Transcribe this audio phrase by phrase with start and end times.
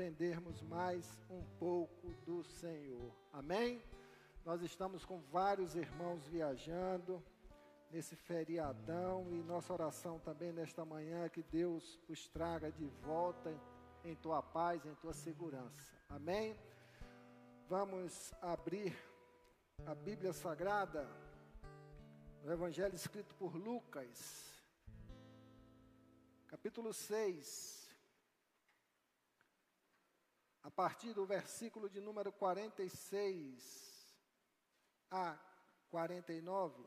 [0.00, 3.14] aprendermos mais um pouco do Senhor.
[3.30, 3.84] Amém?
[4.46, 7.22] Nós estamos com vários irmãos viajando
[7.90, 13.54] nesse feriadão e nossa oração também nesta manhã é que Deus os traga de volta
[14.02, 15.92] em tua paz, em tua segurança.
[16.08, 16.56] Amém?
[17.68, 18.96] Vamos abrir
[19.84, 21.06] a Bíblia Sagrada
[22.42, 24.50] no Evangelho escrito por Lucas,
[26.46, 27.79] capítulo 6,
[30.62, 34.14] a partir do versículo de número 46
[35.10, 35.38] a
[35.90, 36.86] 49.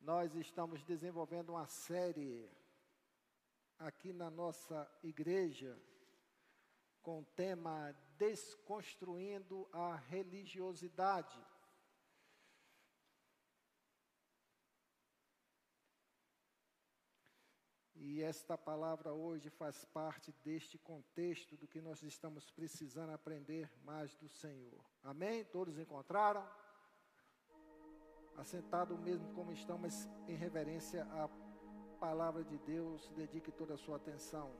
[0.00, 2.48] Nós estamos desenvolvendo uma série
[3.78, 5.78] aqui na nossa igreja
[7.02, 11.38] com o tema Desconstruindo a Religiosidade.
[18.08, 24.14] E esta palavra hoje faz parte deste contexto do que nós estamos precisando aprender mais
[24.14, 24.80] do Senhor.
[25.02, 25.44] Amém?
[25.46, 26.48] Todos encontraram?
[28.36, 31.28] Assentado mesmo como estão, mas em reverência à
[31.98, 34.52] palavra de Deus, dedique toda a sua atenção.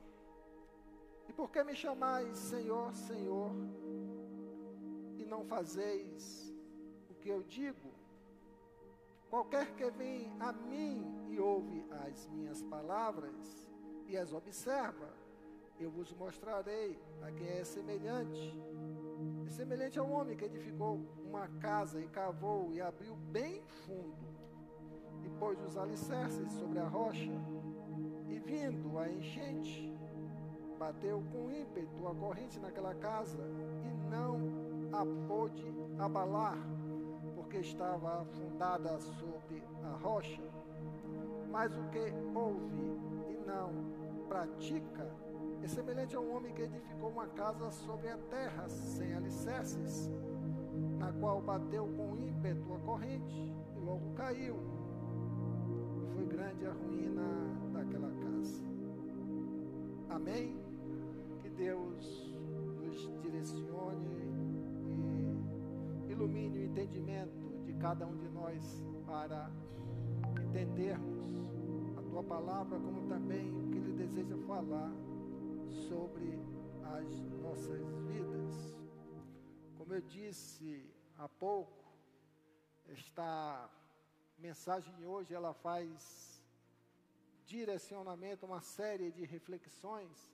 [1.29, 3.51] E por que me chamais Senhor, Senhor,
[5.17, 6.53] e não fazeis
[7.09, 7.96] o que eu digo?
[9.29, 13.67] Qualquer que vem a mim e ouve as minhas palavras
[14.07, 15.09] e as observa,
[15.79, 18.57] eu vos mostrarei a quem é semelhante.
[19.45, 24.27] É semelhante ao homem que edificou uma casa e cavou e abriu bem fundo
[25.23, 27.31] e pôs os alicerces sobre a rocha.
[28.29, 29.93] E vindo a enchente,
[30.79, 33.39] bateu com ímpeto a corrente naquela casa
[33.83, 34.39] e não
[34.93, 35.65] a pôde
[35.99, 36.57] abalar,
[37.47, 40.43] porque estava fundada sobre a rocha.
[41.49, 43.71] Mas o que ouve e não
[44.27, 45.09] pratica
[45.63, 50.11] é semelhante a um homem que edificou uma casa sobre a terra, sem alicerces,
[50.99, 54.57] na qual bateu com ímpeto a corrente e logo caiu
[56.13, 57.23] foi grande a ruína
[57.71, 58.61] daquela casa.
[60.09, 60.59] Amém?
[61.41, 62.29] Que Deus
[62.81, 64.07] nos direcione
[66.07, 67.46] e ilumine o entendimento
[67.79, 69.51] cada um de nós para
[70.41, 71.25] entendermos
[71.97, 74.91] a tua palavra, como também o que ele deseja falar
[75.87, 76.39] sobre
[76.97, 78.77] as nossas vidas.
[79.77, 81.85] Como eu disse há pouco,
[82.87, 83.69] está
[84.37, 86.41] mensagem hoje ela faz
[87.45, 90.31] direcionamento, uma série de reflexões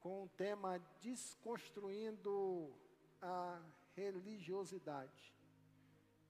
[0.00, 2.72] com o tema Desconstruindo
[3.20, 3.60] a
[3.94, 5.39] Religiosidade.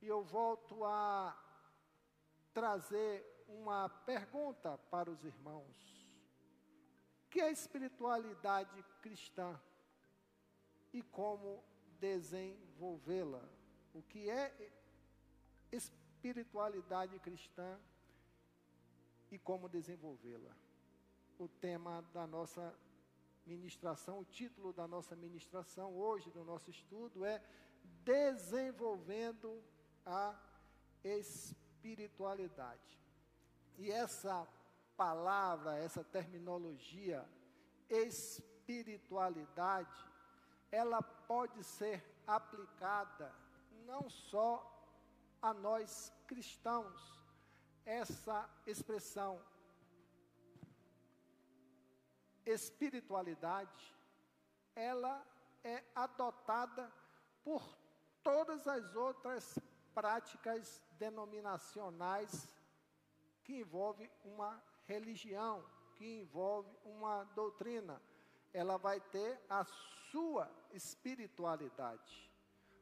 [0.00, 1.36] E eu volto a
[2.52, 6.08] trazer uma pergunta para os irmãos.
[7.28, 9.60] Que é espiritualidade cristã
[10.92, 11.62] e como
[12.00, 13.48] desenvolvê-la?
[13.94, 14.46] O que é
[15.70, 16.00] espiritualidade?
[16.20, 17.80] espiritualidade cristã
[19.30, 20.54] e como desenvolvê-la.
[21.38, 22.74] O tema da nossa
[23.46, 27.42] ministração, o título da nossa ministração hoje do nosso estudo é
[28.04, 29.64] Desenvolvendo
[30.10, 30.34] a
[31.04, 32.98] espiritualidade.
[33.78, 34.46] E essa
[34.96, 37.26] palavra, essa terminologia
[37.88, 40.04] espiritualidade,
[40.70, 43.34] ela pode ser aplicada
[43.86, 44.66] não só
[45.40, 47.18] a nós cristãos
[47.84, 49.40] essa expressão
[52.44, 53.94] espiritualidade,
[54.74, 55.24] ela
[55.62, 56.92] é adotada
[57.42, 57.76] por
[58.22, 59.58] todas as outras
[59.94, 62.48] práticas denominacionais
[63.44, 65.64] que envolve uma religião,
[65.96, 68.00] que envolve uma doutrina.
[68.52, 69.64] Ela vai ter a
[70.10, 72.30] sua espiritualidade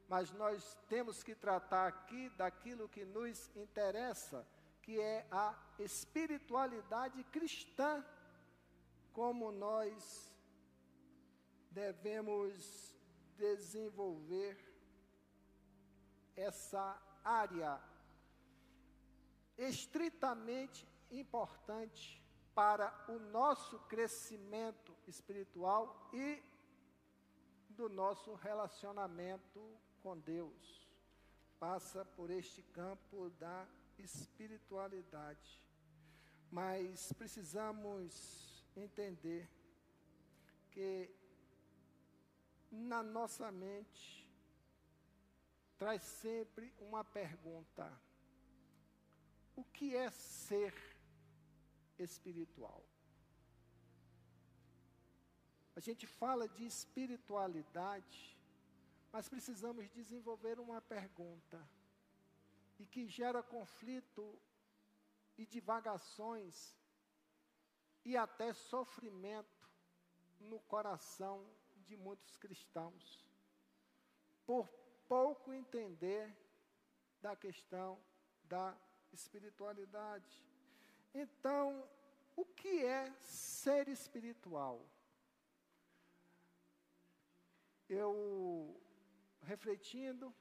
[0.09, 4.43] mas nós temos que tratar aqui daquilo que nos interessa,
[4.81, 8.03] que é a espiritualidade cristã,
[9.13, 10.33] como nós
[11.69, 12.97] devemos
[13.37, 14.57] desenvolver
[16.39, 17.79] essa área
[19.57, 22.23] estritamente importante
[22.55, 26.41] para o nosso crescimento espiritual e
[27.69, 29.61] do nosso relacionamento
[30.01, 30.89] com Deus
[31.59, 35.61] passa por este campo da espiritualidade.
[36.49, 39.49] Mas precisamos entender
[40.71, 41.13] que
[42.71, 44.28] na nossa mente
[45.79, 47.91] traz sempre uma pergunta:
[49.55, 50.75] o que é ser
[51.97, 52.85] espiritual?
[55.79, 58.37] a gente fala de espiritualidade,
[59.13, 61.57] mas precisamos desenvolver uma pergunta
[62.77, 64.37] e que gera conflito
[65.37, 66.75] e divagações
[68.03, 69.69] e até sofrimento
[70.41, 71.49] no coração
[71.87, 73.25] de muitos cristãos,
[74.45, 74.67] por
[75.09, 76.23] pouco entender
[77.19, 77.99] da questão
[78.43, 78.77] da
[79.11, 80.33] espiritualidade.
[81.13, 81.83] Então,
[82.35, 84.87] o que é ser espiritual?
[87.89, 88.79] Eu,
[89.41, 90.31] refletindo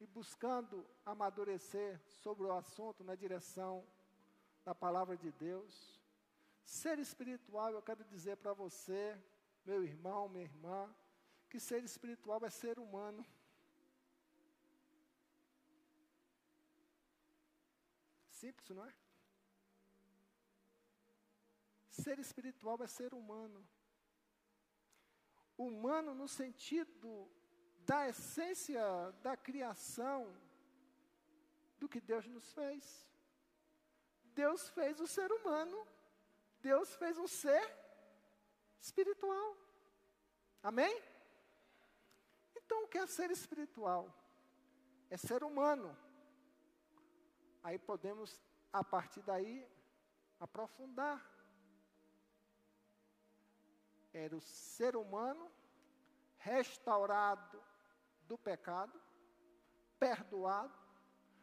[0.00, 3.86] e buscando amadurecer sobre o assunto na direção
[4.64, 6.02] da palavra de Deus,
[6.64, 9.16] ser espiritual, eu quero dizer para você,
[9.64, 10.92] meu irmão, minha irmã,
[11.48, 13.24] que ser espiritual é ser humano.
[18.42, 18.92] Simples, não é?
[21.88, 23.64] Ser espiritual é ser humano.
[25.56, 27.30] Humano no sentido
[27.86, 28.82] da essência
[29.22, 30.36] da criação
[31.78, 33.08] do que Deus nos fez.
[34.34, 35.86] Deus fez o ser humano,
[36.60, 37.64] Deus fez um ser
[38.80, 39.56] espiritual.
[40.64, 41.00] Amém?
[42.56, 44.12] Então, o que é ser espiritual?
[45.08, 45.96] É ser humano.
[47.62, 48.40] Aí podemos,
[48.72, 49.68] a partir daí,
[50.40, 51.24] aprofundar.
[54.12, 55.50] Era o ser humano
[56.38, 57.62] restaurado
[58.22, 59.00] do pecado,
[59.98, 60.76] perdoado,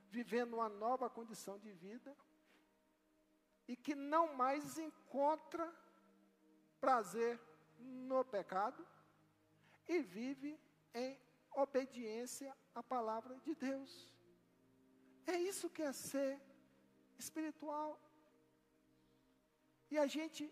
[0.10, 2.16] vivendo uma nova condição de vida
[3.68, 5.72] e que não mais encontra
[6.82, 7.40] prazer
[7.78, 8.86] no pecado
[9.88, 10.60] e vive
[10.94, 11.18] em
[11.52, 14.10] obediência à palavra de Deus.
[15.26, 16.40] É isso que é ser
[17.18, 18.00] espiritual.
[19.92, 20.52] E a gente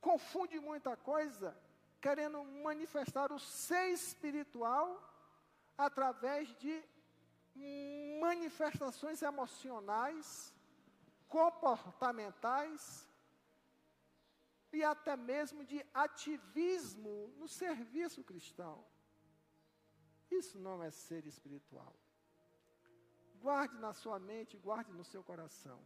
[0.00, 1.56] confunde muita coisa
[2.00, 5.00] querendo manifestar o ser espiritual
[5.78, 6.82] através de
[8.20, 10.54] manifestações emocionais,
[11.28, 13.08] comportamentais
[14.72, 18.84] e até mesmo de ativismo no serviço cristão.
[20.30, 21.94] Isso não é ser espiritual.
[23.46, 25.80] Guarde na sua mente, guarde no seu coração.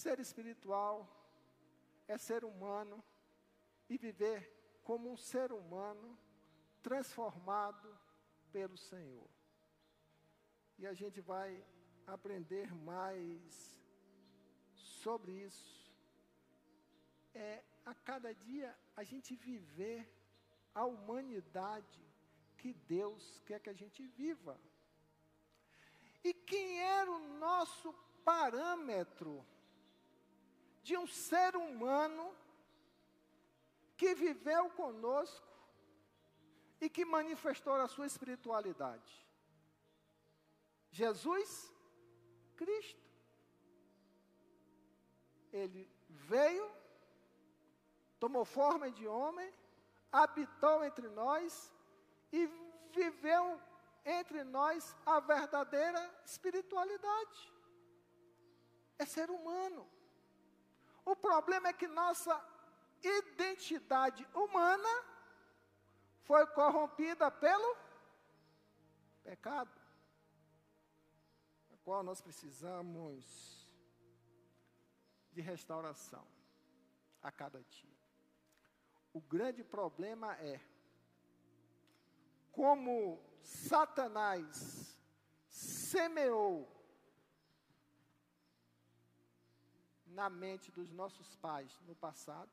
[0.00, 0.96] Ser espiritual
[2.06, 3.02] é ser humano
[3.88, 4.40] e viver
[4.88, 6.08] como um ser humano
[6.82, 7.88] transformado
[8.52, 9.30] pelo Senhor.
[10.78, 11.50] E a gente vai
[12.06, 13.82] aprender mais
[14.74, 15.72] sobre isso.
[17.34, 20.00] É a cada dia a gente viver
[20.74, 22.02] a humanidade
[22.58, 24.60] que Deus quer que a gente viva.
[26.24, 27.92] E quem era o nosso
[28.24, 29.44] parâmetro
[30.82, 32.34] de um ser humano
[33.96, 35.46] que viveu conosco
[36.80, 39.26] e que manifestou a sua espiritualidade?
[40.90, 41.72] Jesus
[42.56, 43.00] Cristo.
[45.52, 46.70] Ele veio,
[48.18, 49.52] tomou forma de homem,
[50.10, 51.72] habitou entre nós
[52.30, 52.46] e
[52.90, 53.60] viveu
[54.04, 57.52] entre nós a verdadeira espiritualidade.
[58.98, 59.88] É ser humano.
[61.04, 62.40] O problema é que nossa
[63.02, 64.88] identidade humana
[66.22, 67.76] foi corrompida pelo
[69.24, 69.80] pecado,
[71.72, 73.52] a qual nós precisamos
[75.32, 76.26] de restauração
[77.22, 77.98] a cada dia.
[79.12, 80.60] O grande problema é
[82.50, 84.96] como Satanás
[85.48, 86.68] semeou
[90.06, 92.50] na mente dos nossos pais no passado,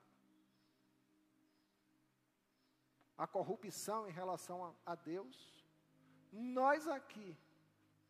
[3.18, 5.66] a corrupção em relação a, a Deus,
[6.32, 7.38] nós aqui,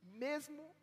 [0.04, 0.76] mesmo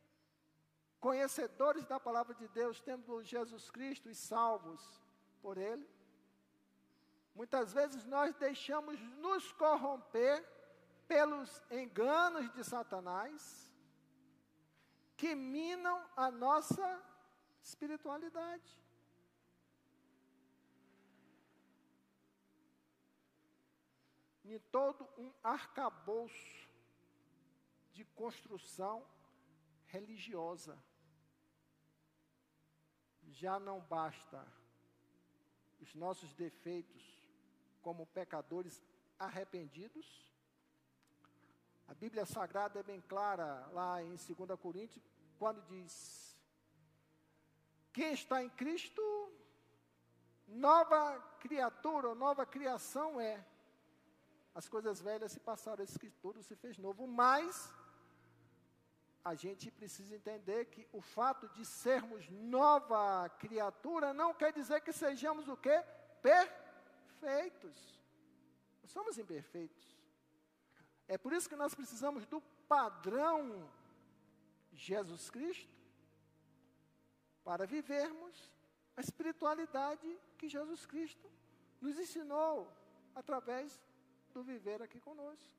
[0.99, 5.01] conhecedores da palavra de Deus, tendo Jesus Cristo e salvos
[5.41, 5.89] por Ele,
[7.35, 10.56] muitas vezes nós deixamos nos corromper
[11.09, 13.73] pelos enganos de Satanás,
[15.17, 17.03] que minam a nossa
[17.63, 18.85] espiritualidade.
[24.45, 26.69] Em todo um arcabouço
[27.93, 29.05] de construção
[29.87, 30.79] religiosa.
[33.29, 34.47] Já não basta
[35.81, 37.03] os nossos defeitos
[37.83, 38.83] como pecadores
[39.19, 40.07] arrependidos,
[41.89, 45.05] a Bíblia Sagrada é bem clara lá em 2 Coríntios,
[45.39, 46.37] quando diz:
[47.93, 49.03] Quem está em Cristo
[50.47, 53.45] nova criatura, nova criação é.
[54.55, 57.71] As coisas velhas se passaram, esse que tudo se fez novo, mas
[59.23, 64.93] a gente precisa entender que o fato de sermos nova criatura não quer dizer que
[64.93, 65.85] sejamos o quê?
[66.23, 67.77] Perfeitos.
[68.87, 69.85] Somos imperfeitos.
[71.09, 73.71] É por isso que nós precisamos do padrão
[74.73, 75.75] Jesus Cristo
[77.45, 78.51] para vivermos
[78.97, 81.31] a espiritualidade que Jesus Cristo
[81.81, 82.73] nos ensinou
[83.15, 83.81] através
[84.33, 85.55] do viver aqui conosco.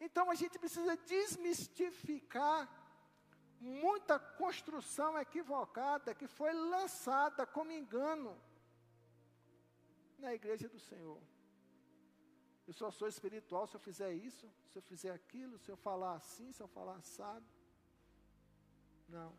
[0.00, 2.68] Então a gente precisa desmistificar
[3.60, 8.38] muita construção equivocada que foi lançada como engano
[10.18, 11.20] na igreja do Senhor.
[12.66, 16.14] Eu só sou espiritual se eu fizer isso, se eu fizer aquilo, se eu falar
[16.14, 17.46] assim, se eu falar assado.
[19.08, 19.36] Não.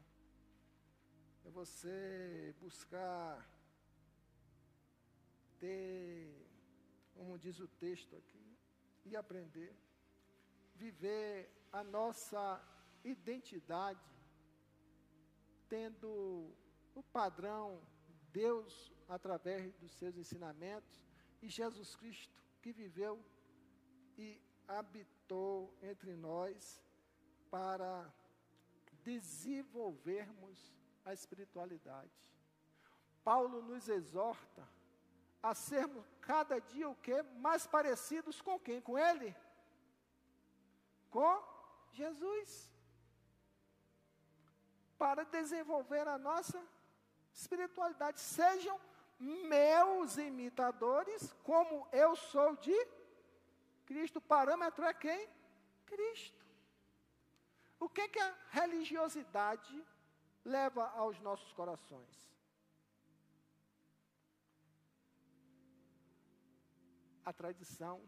[1.43, 3.47] É você buscar
[5.59, 6.47] ter,
[7.15, 8.57] como diz o texto aqui,
[9.05, 9.75] e aprender.
[10.75, 12.61] Viver a nossa
[13.03, 13.99] identidade,
[15.67, 16.53] tendo
[16.93, 17.81] o padrão
[18.31, 21.01] Deus através dos seus ensinamentos
[21.41, 23.23] e Jesus Cristo que viveu
[24.17, 26.81] e habitou entre nós
[27.51, 28.11] para
[29.03, 30.73] desenvolvermos
[31.05, 32.09] a espiritualidade.
[33.23, 34.67] Paulo nos exorta
[35.43, 37.21] a sermos cada dia o que?
[37.37, 38.81] Mais parecidos com quem?
[38.81, 39.35] Com Ele?
[41.11, 41.43] Com
[41.91, 42.73] Jesus.
[44.97, 46.59] Para desenvolver a nossa
[47.31, 48.19] espiritualidade.
[48.19, 48.81] Sejam
[50.05, 52.75] meus imitadores, como eu sou de
[53.85, 54.17] Cristo.
[54.17, 55.27] O parâmetro é quem?
[55.87, 56.45] Cristo.
[57.79, 59.83] O que, que a religiosidade
[60.43, 62.29] leva aos nossos corações?
[67.23, 67.99] A tradição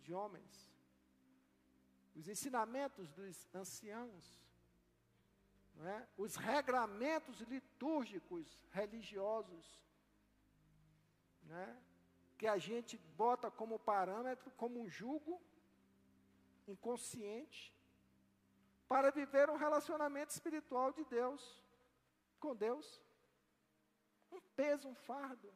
[0.00, 0.68] de homens,
[2.16, 4.42] os ensinamentos dos anciãos,
[5.80, 6.08] é?
[6.16, 9.80] os regramentos litúrgicos religiosos,
[11.50, 11.76] é?
[12.42, 15.40] que a gente bota como parâmetro, como um jugo
[16.66, 17.72] inconsciente,
[18.88, 21.62] para viver um relacionamento espiritual de Deus,
[22.40, 23.00] com Deus.
[24.32, 25.54] Um peso, um fardo.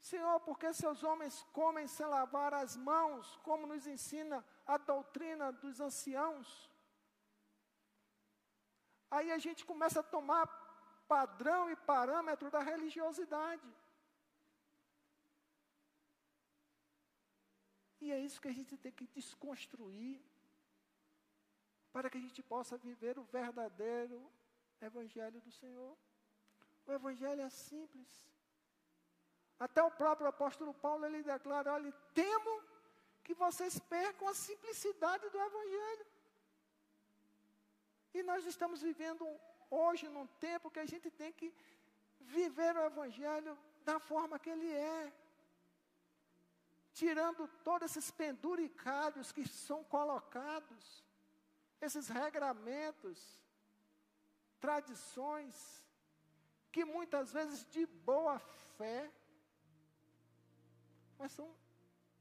[0.00, 5.78] Senhor, porque seus homens comem sem lavar as mãos, como nos ensina a doutrina dos
[5.78, 6.70] anciãos?
[9.10, 10.46] Aí a gente começa a tomar
[11.14, 13.68] padrão e parâmetro da religiosidade.
[18.00, 20.20] E é isso que a gente tem que desconstruir
[21.92, 24.20] para que a gente possa viver o verdadeiro
[24.80, 25.96] Evangelho do Senhor.
[26.86, 28.08] O Evangelho é simples.
[29.58, 32.62] Até o próprio apóstolo Paulo ele declara: olha, temo
[33.24, 36.06] que vocês percam a simplicidade do Evangelho.
[38.18, 39.24] E nós estamos vivendo
[39.70, 41.54] hoje num tempo que a gente tem que
[42.18, 45.12] viver o Evangelho da forma que ele é.
[46.92, 51.04] Tirando todos esses penduricários que são colocados,
[51.80, 53.40] esses regramentos,
[54.58, 55.56] tradições,
[56.72, 58.40] que muitas vezes de boa
[58.76, 59.12] fé,
[61.16, 61.48] mas são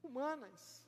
[0.04, 0.84] humanas.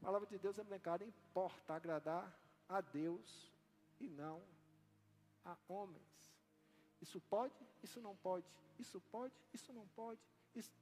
[0.00, 3.52] A palavra de Deus é brincada, importa agradar a Deus
[4.00, 4.42] e não
[5.44, 6.04] a homens.
[7.00, 8.46] Isso pode, isso não pode,
[8.78, 10.20] isso pode, isso não pode.
[10.54, 10.72] Isso...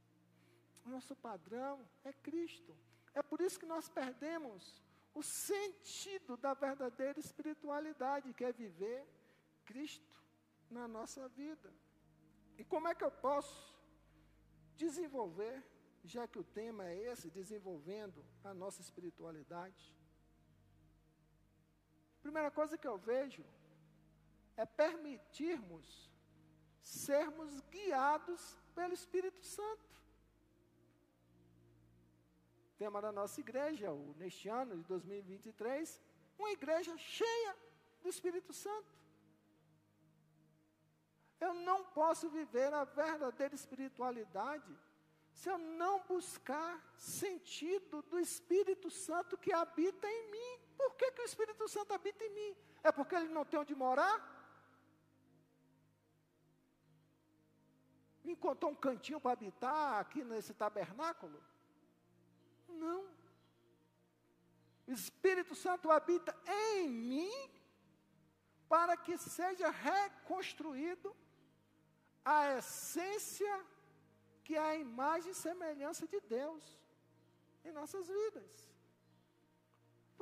[0.84, 2.76] Nosso padrão é Cristo.
[3.14, 4.82] É por isso que nós perdemos
[5.14, 9.06] o sentido da verdadeira espiritualidade, que é viver
[9.64, 10.22] Cristo
[10.70, 11.72] na nossa vida.
[12.56, 13.76] E como é que eu posso
[14.76, 15.62] desenvolver,
[16.04, 19.94] já que o tema é esse, desenvolvendo a nossa espiritualidade?
[22.22, 23.44] Primeira coisa que eu vejo
[24.56, 26.10] é permitirmos
[26.80, 29.90] sermos guiados pelo Espírito Santo.
[32.76, 36.00] Tema da nossa igreja, o, neste ano de 2023,
[36.38, 37.56] uma igreja cheia
[38.02, 38.92] do Espírito Santo.
[41.40, 44.72] Eu não posso viver a verdadeira espiritualidade
[45.32, 50.51] se eu não buscar sentido do Espírito Santo que habita em mim.
[51.02, 52.56] Que, que o Espírito Santo habita em mim?
[52.84, 54.16] É porque ele não tem onde morar?
[58.22, 61.42] Me encontrou um cantinho para habitar aqui nesse tabernáculo?
[62.68, 63.00] Não.
[64.86, 67.50] O Espírito Santo habita em mim
[68.68, 71.16] para que seja reconstruído
[72.24, 73.66] a essência
[74.44, 76.62] que é a imagem e semelhança de Deus
[77.64, 78.71] em nossas vidas.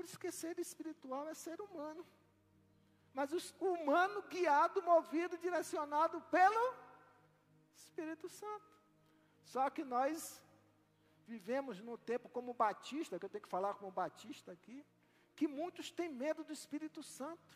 [0.00, 2.02] Por isso que ser espiritual é ser humano.
[3.12, 6.74] Mas o humano guiado, movido, direcionado pelo
[7.74, 8.70] Espírito Santo.
[9.42, 10.42] Só que nós
[11.26, 14.78] vivemos no tempo como batista, que eu tenho que falar como batista aqui,
[15.36, 17.52] que muitos têm medo do Espírito Santo.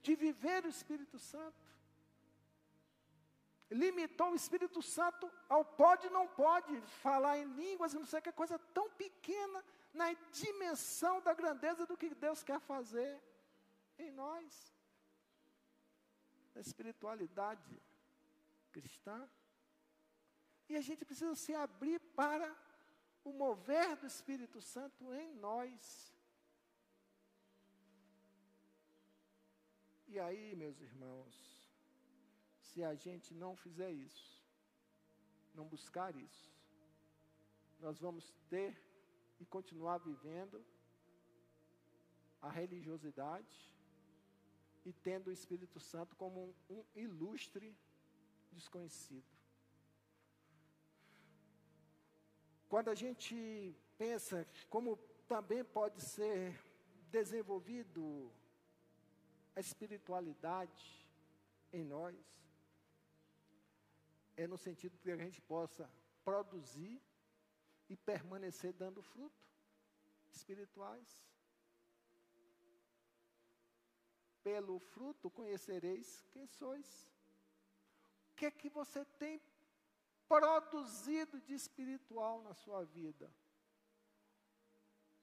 [0.00, 1.63] De viver o Espírito Santo
[3.70, 8.32] limitou o Espírito Santo ao pode e não pode falar em línguas, não sei que
[8.32, 13.20] coisa tão pequena na dimensão da grandeza do que Deus quer fazer
[13.98, 14.72] em nós.
[16.54, 17.82] Na espiritualidade
[18.72, 19.28] cristã.
[20.68, 22.54] E a gente precisa se abrir para
[23.24, 26.14] o mover do Espírito Santo em nós.
[30.06, 31.53] E aí, meus irmãos,
[32.74, 34.44] se a gente não fizer isso,
[35.54, 36.52] não buscar isso,
[37.78, 38.76] nós vamos ter
[39.38, 40.64] e continuar vivendo
[42.42, 43.72] a religiosidade
[44.84, 47.76] e tendo o Espírito Santo como um, um ilustre
[48.50, 49.32] desconhecido.
[52.68, 54.96] Quando a gente pensa como
[55.28, 56.60] também pode ser
[57.08, 58.32] desenvolvido
[59.54, 61.08] a espiritualidade
[61.72, 62.43] em nós,
[64.36, 65.90] é no sentido que a gente possa
[66.24, 67.00] produzir
[67.88, 69.44] e permanecer dando fruto
[70.30, 71.24] espirituais.
[74.42, 77.08] Pelo fruto conhecereis quem sois.
[78.32, 79.40] O que é que você tem
[80.28, 83.32] produzido de espiritual na sua vida?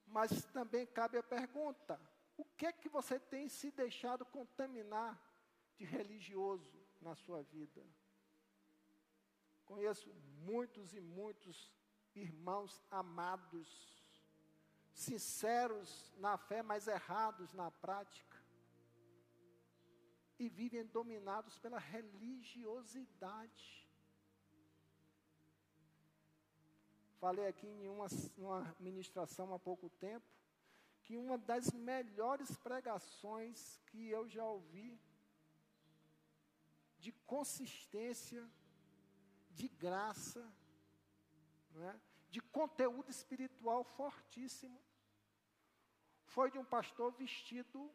[0.06, 2.00] Mas também cabe a pergunta:
[2.38, 5.22] o que é que você tem se deixado contaminar
[5.76, 7.86] de religioso na sua vida?
[9.72, 11.72] Conheço muitos e muitos
[12.14, 14.04] irmãos amados,
[14.94, 18.38] sinceros na fé, mas errados na prática,
[20.38, 23.88] e vivem dominados pela religiosidade.
[27.22, 28.08] Falei aqui em uma,
[28.38, 30.28] uma ministração há pouco tempo,
[31.02, 35.00] que uma das melhores pregações que eu já ouvi,
[37.00, 38.46] de consistência,
[39.54, 40.46] de graça,
[41.76, 42.00] é?
[42.30, 44.80] de conteúdo espiritual fortíssimo.
[46.26, 47.92] Foi de um pastor vestido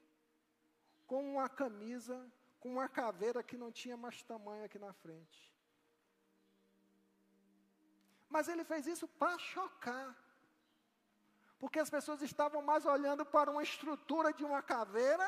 [1.06, 5.54] com uma camisa, com uma caveira que não tinha mais tamanho aqui na frente.
[8.28, 10.14] Mas ele fez isso para chocar.
[11.58, 15.26] Porque as pessoas estavam mais olhando para uma estrutura de uma caveira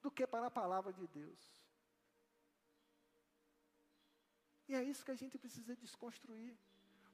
[0.00, 1.65] do que para a palavra de Deus.
[4.68, 6.56] E é isso que a gente precisa desconstruir.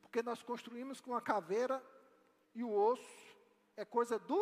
[0.00, 1.82] Porque nós construímos com a caveira
[2.54, 3.36] e o osso
[3.76, 4.40] é coisa do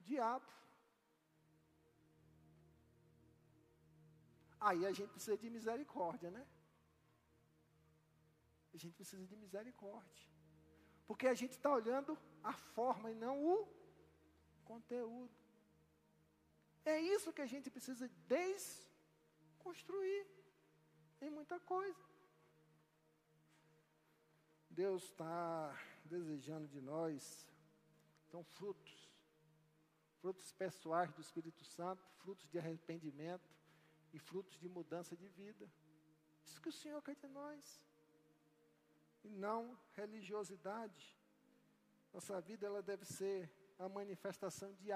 [0.00, 0.46] diabo.
[4.60, 6.46] Aí a gente precisa de misericórdia, né?
[8.74, 10.26] A gente precisa de misericórdia.
[11.06, 13.68] Porque a gente está olhando a forma e não o
[14.64, 15.34] conteúdo.
[16.84, 20.26] É isso que a gente precisa desconstruir
[21.20, 21.98] em muita coisa.
[24.70, 27.46] Deus está desejando de nós,
[28.28, 29.10] então, frutos,
[30.20, 33.50] frutos pessoais do Espírito Santo, frutos de arrependimento
[34.12, 35.70] e frutos de mudança de vida.
[36.44, 37.82] Isso que o Senhor quer de nós.
[39.24, 41.16] E não religiosidade.
[42.12, 44.90] Nossa vida ela deve ser a manifestação de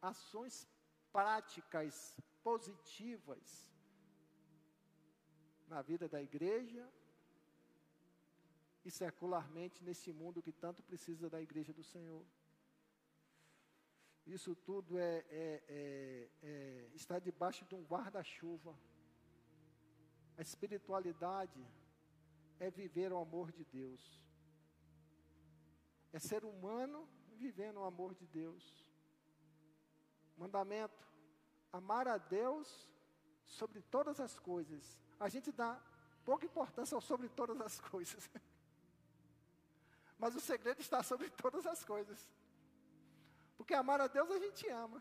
[0.00, 0.68] ações
[1.12, 3.71] práticas, positivas,
[5.72, 6.86] na vida da igreja
[8.84, 12.24] e secularmente nesse mundo que tanto precisa da igreja do Senhor.
[14.26, 18.78] Isso tudo é, é, é, é está debaixo de um guarda-chuva.
[20.36, 21.64] A espiritualidade
[22.60, 24.02] é viver o amor de Deus.
[26.12, 28.64] É ser humano vivendo o amor de Deus.
[30.36, 31.02] Mandamento:
[31.72, 32.68] amar a Deus
[33.46, 35.80] sobre todas as coisas a gente dá
[36.24, 38.28] pouca importância sobre todas as coisas.
[40.18, 42.28] Mas o segredo está sobre todas as coisas.
[43.56, 45.00] Porque amar a Deus a gente ama.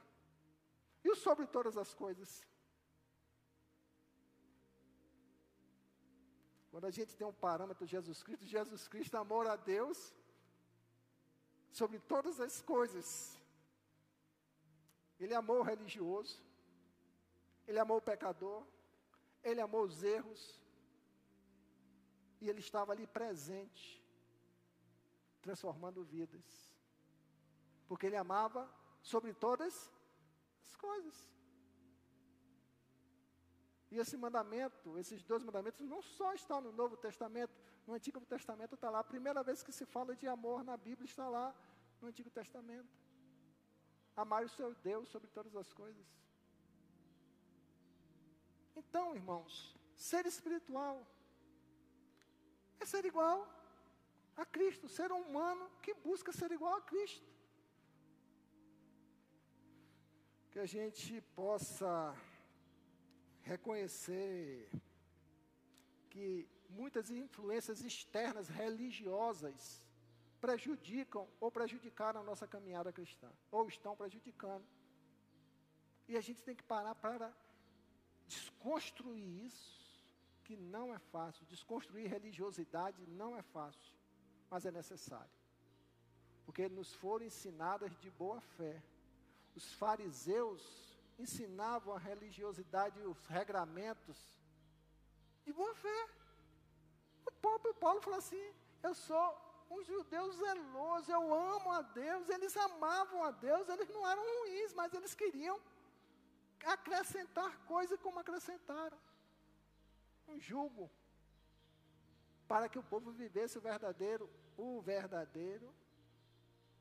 [1.04, 2.46] E o sobre todas as coisas?
[6.70, 10.14] Quando a gente tem um parâmetro Jesus Cristo, Jesus Cristo amor a Deus
[11.72, 13.36] sobre todas as coisas.
[15.20, 16.40] Ele amou o religioso,
[17.68, 18.64] ele amou o pecador,
[19.44, 20.62] ele amou os erros,
[22.42, 24.04] e ele estava ali presente,
[25.42, 26.74] transformando vidas.
[27.88, 28.70] Porque ele amava
[29.02, 29.92] sobre todas
[30.66, 31.30] as coisas.
[33.92, 37.54] E esse mandamento, esses dois mandamentos, não só estão no Novo Testamento,
[37.86, 39.00] no Antigo Testamento está lá.
[39.00, 41.54] A primeira vez que se fala de amor na Bíblia está lá
[42.00, 42.90] no Antigo Testamento.
[44.16, 46.21] Amar o seu Deus sobre todas as coisas.
[48.92, 50.96] Então, irmãos, ser espiritual
[52.78, 53.38] é ser igual
[54.36, 57.26] a Cristo, ser um humano que busca ser igual a Cristo.
[60.52, 62.14] Que a gente possa
[63.44, 64.70] reconhecer
[66.10, 69.82] que muitas influências externas religiosas
[70.42, 74.66] prejudicam ou prejudicaram a nossa caminhada cristã, ou estão prejudicando.
[76.10, 77.34] E a gente tem que parar para
[78.32, 79.72] desconstruir isso,
[80.46, 81.46] que não é fácil.
[81.46, 83.94] Desconstruir religiosidade não é fácil,
[84.50, 85.36] mas é necessário.
[86.46, 88.82] Porque nos foram ensinadas de boa fé.
[89.56, 90.62] Os fariseus
[91.20, 94.18] ensinavam a religiosidade e os regramentos
[95.46, 96.00] de boa fé.
[97.26, 98.46] O próprio Paulo falou assim:
[98.82, 99.28] Eu sou
[99.70, 102.30] um judeu zeloso, eu amo a Deus.
[102.30, 105.60] Eles amavam a Deus, eles não eram ruins, mas eles queriam
[106.66, 108.98] acrescentar coisas como acrescentaram
[110.28, 110.90] um jugo
[112.48, 115.74] para que o povo vivesse o verdadeiro, o verdadeiro,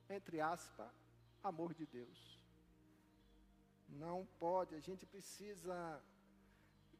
[0.08, 0.90] entre aspas,
[1.42, 2.40] amor de Deus.
[3.88, 6.02] Não pode, a gente precisa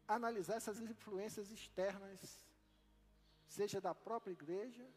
[0.06, 2.20] analisar essas influências externas,
[3.46, 4.88] seja da própria igreja,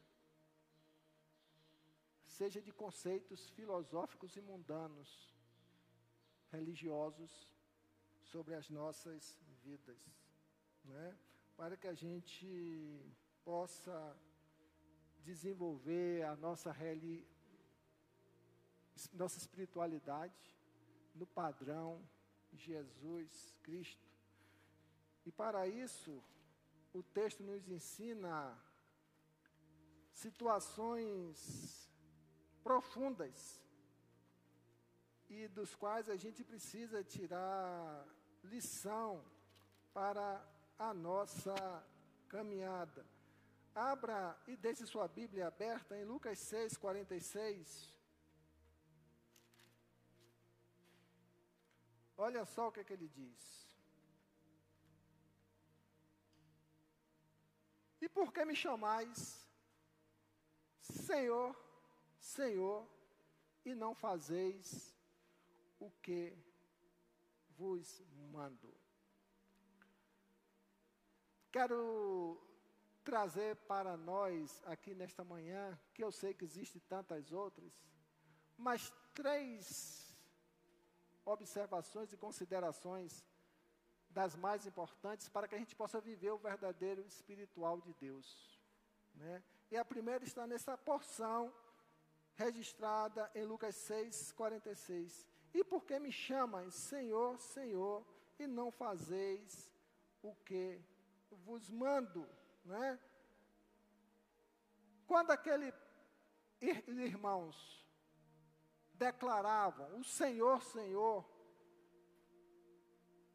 [2.27, 5.09] seja de conceitos filosóficos e mundanos,
[6.51, 7.51] religiosos,
[8.33, 10.01] sobre as nossas vidas,
[10.83, 11.15] né?
[11.55, 12.99] para que a gente
[13.45, 13.95] possa
[15.23, 17.27] desenvolver a nossa, reali,
[19.13, 20.57] nossa espiritualidade,
[21.13, 22.01] no padrão
[22.53, 24.09] Jesus Cristo.
[25.27, 26.19] E para isso,
[26.91, 28.35] o texto nos ensina
[30.11, 31.87] situações
[32.63, 33.61] profundas
[35.29, 38.03] e dos quais a gente precisa tirar
[38.43, 39.23] lição
[39.93, 40.43] para
[40.77, 41.55] a nossa
[42.27, 43.05] caminhada.
[43.73, 47.93] Abra e deixe sua Bíblia aberta em Lucas 6, 46.
[52.17, 53.63] Olha só o que, é que ele diz.
[57.99, 59.43] E por que me chamais
[60.79, 61.55] Senhor,
[62.19, 62.87] Senhor,
[63.65, 64.93] e não fazeis
[65.79, 66.37] o que
[67.57, 68.73] vos mando?
[71.51, 72.41] Quero
[73.03, 77.79] trazer para nós aqui nesta manhã, que eu sei que existem tantas outras,
[78.57, 80.17] mas três
[81.25, 83.23] observações e considerações
[84.09, 88.59] das mais importantes para que a gente possa viver o verdadeiro espiritual de Deus.
[89.15, 89.43] Né?
[89.71, 91.53] E a primeira está nessa porção
[92.35, 95.27] registrada em Lucas 6, 46.
[95.53, 98.05] E por que me chamais Senhor, Senhor,
[98.39, 99.71] e não fazeis
[100.21, 100.81] o que
[101.29, 102.27] vos mando?
[102.65, 102.99] Né?
[105.05, 105.73] Quando aquele
[106.61, 107.85] irmãos
[108.93, 111.25] declaravam o Senhor, Senhor,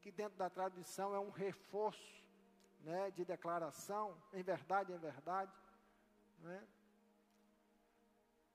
[0.01, 2.25] que dentro da tradição é um reforço
[2.81, 5.53] né, de declaração, em verdade, em verdade.
[6.39, 6.67] Né?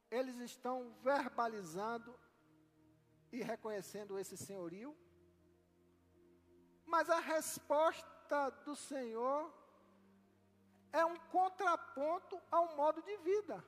[0.10, 2.17] Eles estão verbalizando
[3.34, 4.96] e reconhecendo esse senhorio,
[6.86, 9.52] mas a resposta do Senhor
[10.91, 13.65] é um contraponto ao modo de vida.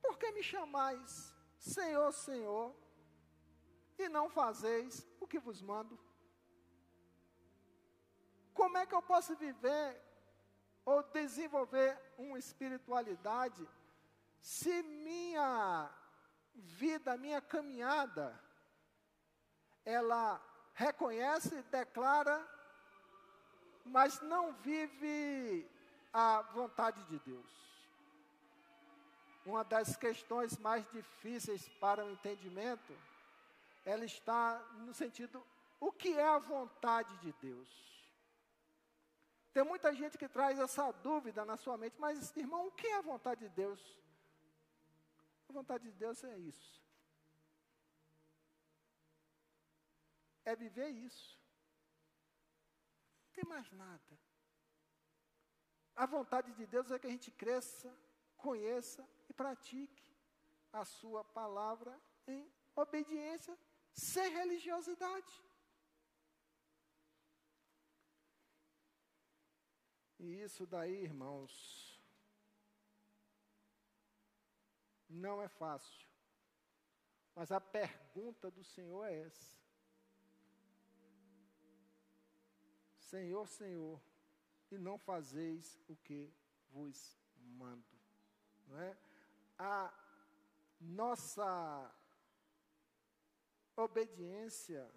[0.00, 2.72] Por que me chamais Senhor, Senhor,
[3.98, 5.98] e não fazeis o que vos mando?
[8.54, 10.00] Como é que eu posso viver
[10.84, 13.68] ou desenvolver uma espiritualidade
[14.40, 15.90] se minha
[16.54, 18.38] vida, minha caminhada,
[19.84, 20.40] ela
[20.74, 22.46] reconhece, declara,
[23.84, 25.68] mas não vive
[26.12, 27.62] a vontade de Deus?
[29.44, 32.96] uma das questões mais difíceis para o entendimento,
[33.84, 35.44] ela está no sentido,
[35.80, 37.68] o que é a vontade de Deus?
[39.52, 42.96] Tem muita gente que traz essa dúvida na sua mente, mas irmão, o que é
[42.96, 43.80] a vontade de Deus?
[45.52, 46.82] A vontade de Deus é isso.
[50.44, 51.38] é viver isso.
[53.26, 54.18] Não tem mais nada.
[55.94, 57.94] A vontade de Deus é que a gente cresça,
[58.36, 60.10] conheça e pratique
[60.72, 63.56] a sua palavra em obediência,
[63.92, 65.42] sem religiosidade.
[70.18, 71.91] E isso daí, irmãos,
[75.12, 76.06] não é fácil.
[77.34, 79.54] Mas a pergunta do Senhor é essa:
[82.98, 84.00] Senhor, Senhor,
[84.70, 86.32] e não fazeis o que
[86.70, 87.84] vos mando.
[88.66, 88.96] Não é?
[89.58, 89.92] A
[90.80, 91.94] nossa
[93.76, 94.90] obediência,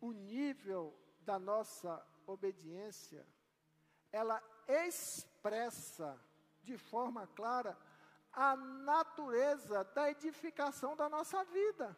[0.00, 3.26] o nível da nossa obediência,
[4.12, 6.20] ela expressa
[6.66, 7.78] de forma clara
[8.32, 11.96] a natureza da edificação da nossa vida.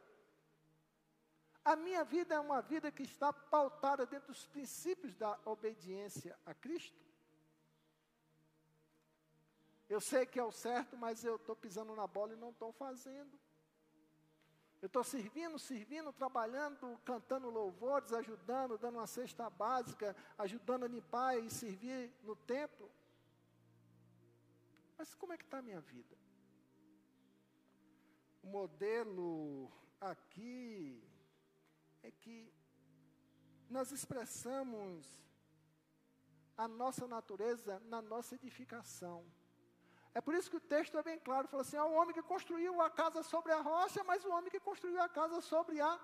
[1.65, 6.55] A minha vida é uma vida que está pautada dentro dos princípios da obediência a
[6.55, 6.97] Cristo.
[9.89, 12.73] Eu sei que é o certo, mas eu estou pisando na bola e não estou
[12.73, 13.39] fazendo.
[14.81, 21.37] Eu estou servindo, servindo, trabalhando, cantando louvores, ajudando, dando uma cesta básica, ajudando a limpar
[21.39, 22.89] e servir no templo.
[24.99, 26.17] Mas como é que está a minha vida?
[28.43, 31.03] O modelo aqui
[32.03, 32.53] é que
[33.71, 35.07] nós expressamos
[36.57, 39.25] a nossa natureza na nossa edificação.
[40.13, 42.23] É por isso que o texto é bem claro, fala assim, há um homem que
[42.23, 46.01] construiu a casa sobre a rocha, mas o homem que construiu a casa sobre a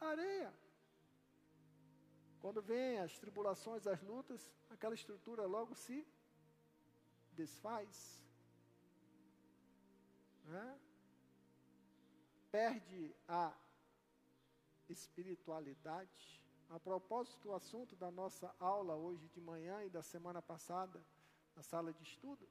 [0.00, 0.54] areia.
[2.40, 4.40] Quando vêm as tribulações, as lutas,
[4.70, 6.06] aquela estrutura logo se
[7.32, 8.21] desfaz.
[10.52, 10.78] Né?
[12.50, 13.54] Perde a
[14.88, 16.22] espiritualidade.
[16.68, 20.98] A propósito, o assunto da nossa aula hoje de manhã e da semana passada,
[21.56, 22.50] na sala de estudos,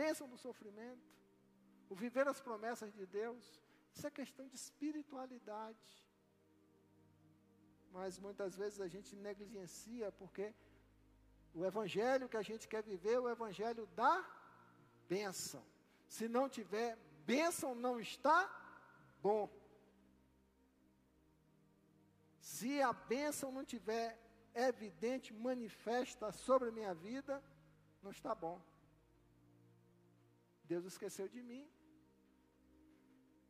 [0.00, 1.06] bênção do sofrimento,
[1.88, 3.44] o viver as promessas de Deus,
[3.94, 5.88] isso é questão de espiritualidade.
[7.92, 10.52] Mas muitas vezes a gente negligencia porque
[11.54, 14.14] o evangelho que a gente quer viver é o evangelho da
[15.08, 15.64] bênção.
[16.14, 16.96] Se não tiver
[17.26, 18.38] bênção, não está
[19.20, 19.44] bom.
[22.38, 24.08] Se a bênção não tiver
[24.54, 27.42] evidente, manifesta sobre a minha vida,
[28.00, 28.62] não está bom.
[30.62, 31.68] Deus esqueceu de mim.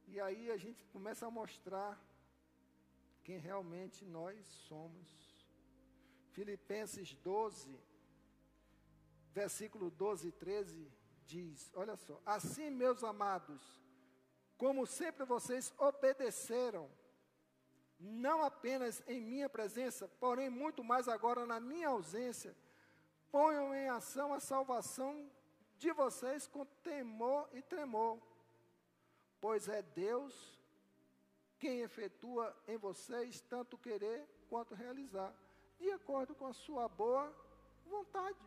[0.07, 1.93] E aí a gente começa a mostrar
[3.25, 5.07] quem realmente nós somos.
[6.31, 7.79] Filipenses 12,
[9.35, 13.61] versículo 12 e 13 diz: Olha só, assim, meus amados,
[14.57, 16.91] como sempre vocês obedeceram,
[17.99, 22.55] não apenas em minha presença, porém muito mais agora na minha ausência,
[23.31, 25.31] ponham em ação a salvação
[25.77, 28.21] de vocês com temor e tremor,
[29.41, 30.55] pois é Deus
[31.59, 35.35] quem efetua em vocês tanto querer quanto realizar,
[35.79, 37.33] de acordo com a sua boa
[37.87, 38.39] vontade.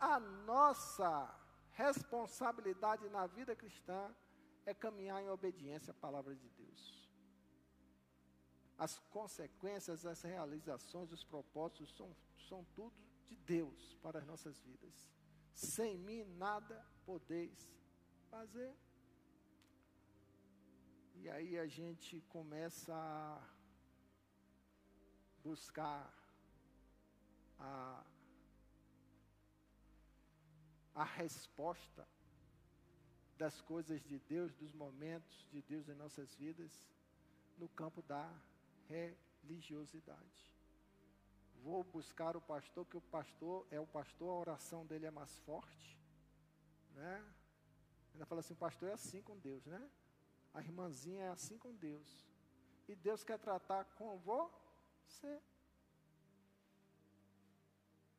[0.00, 1.34] A nossa
[1.72, 4.14] responsabilidade na vida cristã
[4.64, 7.08] é caminhar em obediência à palavra de Deus
[8.78, 12.16] as consequências, as realizações, os propósitos são,
[12.48, 12.94] são tudo
[13.26, 15.10] de Deus para as nossas vidas.
[15.52, 17.68] Sem mim nada podeis
[18.30, 18.72] fazer.
[21.16, 23.42] E aí a gente começa a
[25.42, 26.14] buscar
[27.58, 28.04] a,
[30.98, 32.04] a resposta
[33.36, 36.84] das coisas de Deus, dos momentos de Deus em nossas vidas,
[37.56, 38.28] no campo da
[38.88, 40.52] religiosidade.
[41.62, 45.36] Vou buscar o pastor, que o pastor é o pastor, a oração dele é mais
[45.38, 45.96] forte.
[46.96, 47.24] Né?
[48.12, 49.88] Ainda fala assim, o pastor é assim com Deus, né?
[50.52, 52.26] A irmãzinha é assim com Deus.
[52.88, 55.40] E Deus quer tratar com você.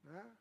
[0.04, 0.38] Né?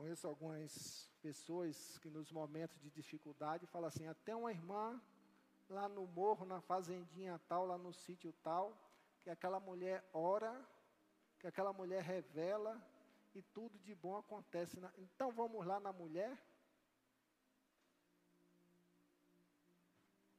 [0.00, 4.98] Conheço algumas pessoas que nos momentos de dificuldade falam assim, até uma irmã
[5.68, 8.74] lá no morro, na fazendinha tal, lá no sítio tal,
[9.22, 10.66] que aquela mulher ora,
[11.38, 12.82] que aquela mulher revela
[13.34, 14.80] e tudo de bom acontece.
[14.80, 14.90] Na...
[14.96, 16.34] Então vamos lá na mulher.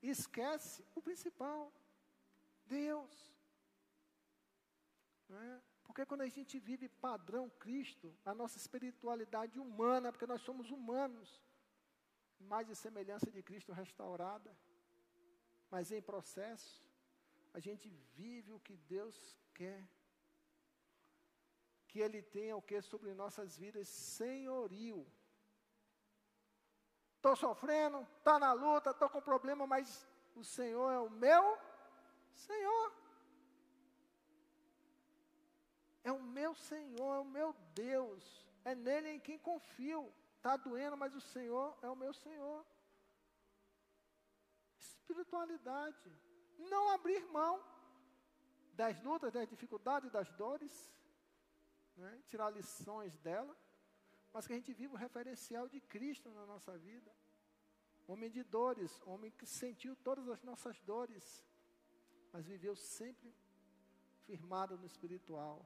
[0.02, 1.72] Esquece o principal,
[2.66, 3.32] Deus.
[5.30, 5.71] É?
[5.92, 11.44] Porque quando a gente vive padrão Cristo, a nossa espiritualidade humana, porque nós somos humanos,
[12.40, 14.58] mais de semelhança de Cristo restaurada,
[15.70, 16.82] mas em processo,
[17.54, 19.86] a gente vive o que Deus quer.
[21.90, 23.90] Que Ele tenha o que sobre nossas vidas?
[23.90, 25.06] Senhorio.
[27.18, 31.58] Estou sofrendo, está na luta, estou com problema, mas o Senhor é o meu
[32.34, 33.01] Senhor.
[36.04, 38.48] É o meu Senhor, é o meu Deus.
[38.64, 40.12] É nele em quem confio.
[40.38, 42.66] Está doendo, mas o Senhor é o meu Senhor.
[44.80, 46.12] Espiritualidade.
[46.58, 47.64] Não abrir mão
[48.74, 50.74] das lutas, das dificuldades, das dores.
[51.96, 52.22] Né?
[52.28, 53.56] Tirar lições dela.
[54.34, 57.12] Mas que a gente viva o referencial de Cristo na nossa vida.
[58.08, 61.46] Homem de dores, homem que sentiu todas as nossas dores,
[62.34, 63.34] mas viveu sempre
[64.26, 65.66] firmado no espiritual.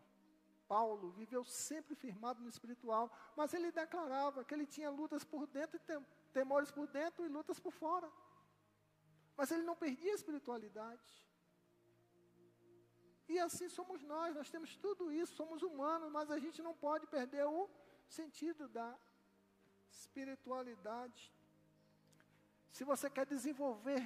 [0.67, 5.79] Paulo viveu sempre firmado no espiritual, mas ele declarava que ele tinha lutas por dentro
[6.33, 8.11] temores por dentro e lutas por fora.
[9.37, 11.09] Mas ele não perdia a espiritualidade.
[13.27, 17.07] E assim somos nós, nós temos tudo isso, somos humanos, mas a gente não pode
[17.07, 17.69] perder o
[18.07, 18.89] sentido da
[19.89, 21.33] espiritualidade.
[22.71, 24.03] Se você quer desenvolver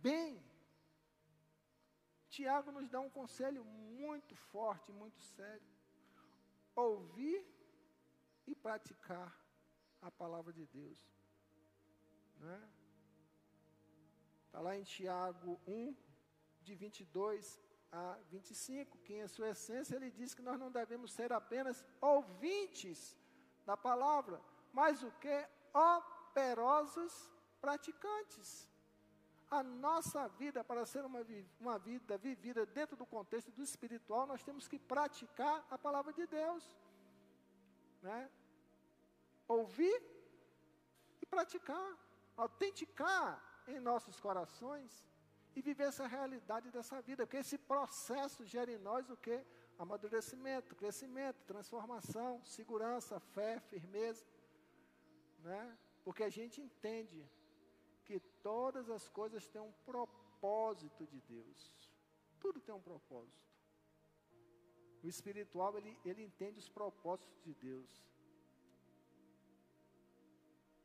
[0.00, 0.42] bem,
[2.34, 5.68] Tiago nos dá um conselho muito forte, muito sério.
[6.74, 7.40] Ouvir
[8.44, 9.30] e praticar
[10.02, 10.98] a palavra de Deus.
[12.40, 12.58] Né?
[14.46, 15.94] Está lá em Tiago 1,
[16.60, 17.60] de 22
[17.92, 23.16] a 25, que em sua essência ele diz que nós não devemos ser apenas ouvintes
[23.64, 24.40] da palavra,
[24.72, 25.38] mas o que?
[25.72, 28.68] Operosos praticantes
[29.58, 31.20] a nossa vida, para ser uma,
[31.60, 36.26] uma vida vivida dentro do contexto do espiritual, nós temos que praticar a palavra de
[36.26, 36.64] Deus.
[38.02, 38.30] Né?
[39.46, 39.98] Ouvir
[41.22, 41.88] e praticar,
[42.36, 45.06] autenticar em nossos corações
[45.54, 49.38] e viver essa realidade dessa vida, porque esse processo gera em nós o que?
[49.78, 54.26] Amadurecimento, crescimento, transformação, segurança, fé, firmeza,
[55.44, 55.78] né?
[56.04, 57.24] Porque a gente entende
[58.04, 61.58] que todas as coisas têm um propósito de Deus.
[62.38, 63.44] Tudo tem um propósito.
[65.02, 67.90] O espiritual, ele, ele entende os propósitos de Deus.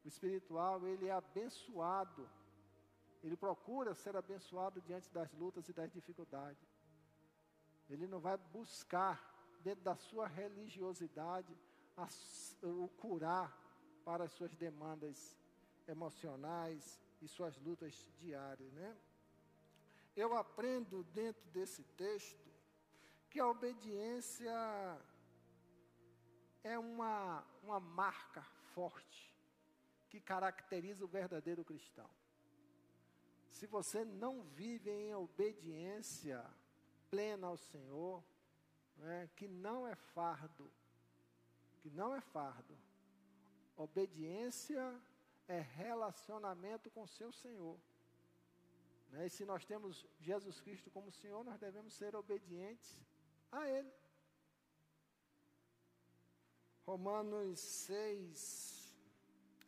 [0.04, 2.30] O espiritual, ele é abençoado.
[3.24, 6.68] Ele procura ser abençoado diante das lutas e das dificuldades.
[7.90, 9.18] Ele não vai buscar,
[9.62, 11.58] dentro da sua religiosidade,
[11.98, 12.08] a,
[12.66, 13.58] o curar
[14.06, 15.38] para as suas demandas
[15.88, 18.98] emocionais, e suas lutas diárias, né?
[20.16, 22.50] Eu aprendo dentro desse texto
[23.30, 24.52] que a obediência
[26.64, 28.42] é uma, uma marca
[28.74, 29.34] forte
[30.10, 32.10] que caracteriza o verdadeiro cristão.
[33.48, 36.44] Se você não vive em obediência
[37.10, 38.24] plena ao Senhor,
[38.98, 40.72] né, que não é fardo,
[41.80, 42.78] que não é fardo,
[43.78, 45.00] obediência
[45.50, 47.78] é relacionamento com seu Senhor.
[49.12, 49.26] Né?
[49.26, 52.98] E se nós temos Jesus Cristo como Senhor, nós devemos ser obedientes
[53.52, 53.92] a Ele.
[56.86, 58.96] Romanos 6,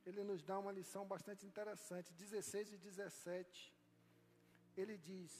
[0.05, 3.75] ele nos dá uma lição bastante interessante, 16 e 17.
[4.75, 5.31] Ele diz: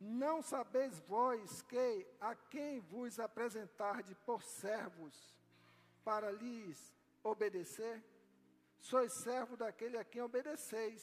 [0.00, 5.36] Não sabeis vós que a quem vos apresentarde por servos
[6.04, 8.02] para lhes obedecer?
[8.88, 11.02] Sois servo daquele a quem obedeceis,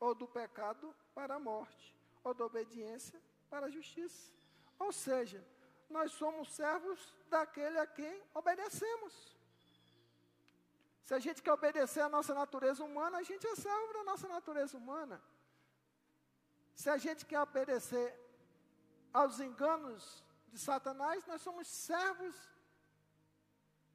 [0.00, 1.86] ou do pecado para a morte,
[2.22, 4.32] ou da obediência para a justiça.
[4.78, 5.40] Ou seja,
[5.96, 9.14] nós somos servos daquele a quem obedecemos.
[11.02, 14.26] Se a gente quer obedecer à nossa natureza humana, a gente é servo da nossa
[14.26, 15.22] natureza humana.
[16.74, 18.08] Se a gente quer obedecer
[19.12, 22.34] aos enganos de Satanás, nós somos servos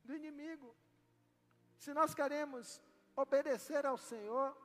[0.03, 0.69] do inimigo.
[1.79, 2.79] Se nós queremos
[3.21, 4.55] obedecer ao Senhor,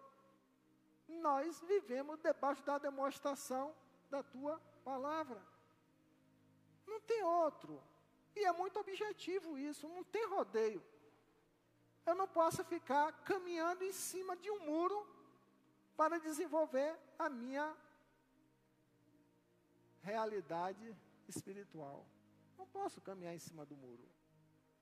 [1.08, 3.74] nós vivemos debaixo da demonstração
[4.10, 5.40] da tua palavra.
[6.86, 7.82] Não tem outro.
[8.36, 10.82] E é muito objetivo isso, não tem rodeio.
[12.06, 15.06] Eu não posso ficar caminhando em cima de um muro
[15.96, 17.74] para desenvolver a minha
[20.02, 20.96] realidade
[21.28, 22.04] espiritual.
[22.58, 24.06] Não posso caminhar em cima do muro,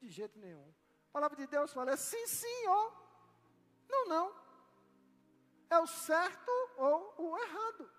[0.01, 0.66] de jeito nenhum.
[1.09, 3.01] A palavra de Deus fala: sim, ó.
[3.89, 4.35] Não, não.
[5.70, 7.91] É o certo ou o errado.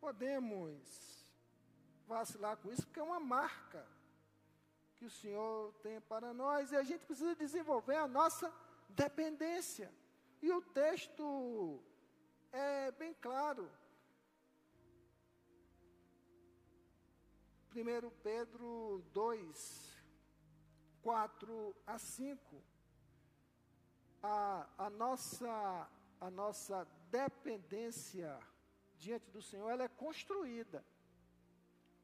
[0.00, 1.26] Podemos
[2.06, 3.86] vacilar com isso, porque é uma marca
[4.96, 8.52] que o Senhor tem para nós e a gente precisa desenvolver a nossa
[8.88, 9.92] dependência.
[10.42, 11.82] E o texto
[12.52, 13.70] é bem claro.
[17.74, 20.04] 1 Pedro 2,
[21.02, 22.62] 4 a 5.
[24.22, 25.88] A, a, nossa,
[26.20, 28.38] a nossa dependência
[28.98, 30.84] diante do Senhor ela é construída.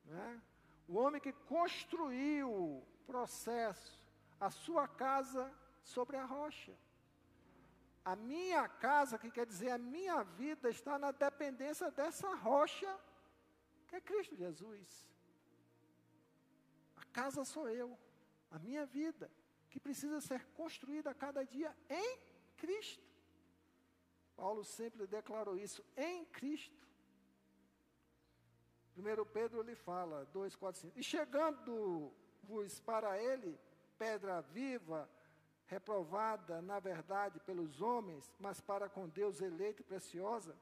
[0.05, 0.43] Né?
[0.89, 4.01] O homem que construiu o processo,
[4.41, 5.53] a sua casa
[5.83, 6.73] sobre a rocha.
[8.05, 12.99] A minha casa, que quer dizer a minha vida, está na dependência dessa rocha,
[13.89, 15.07] que é Cristo Jesus.
[16.97, 17.99] A casa sou eu,
[18.51, 19.31] a minha vida,
[19.71, 22.19] que precisa ser construída a cada dia em
[22.57, 23.05] Cristo.
[24.37, 26.87] Paulo sempre declarou isso, em Cristo.
[28.93, 30.99] Primeiro Pedro lhe fala, 2, 4, 5.
[30.99, 33.59] E chegando-vos para ele,
[33.99, 35.09] pedra viva,
[35.67, 40.57] reprovada, na verdade, pelos homens, mas para com Deus eleita e preciosa.